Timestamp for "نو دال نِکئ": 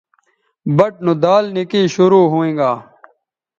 1.05-1.83